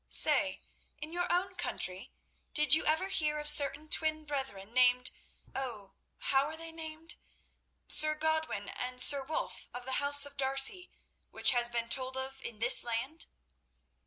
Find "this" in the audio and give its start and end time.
12.57-12.83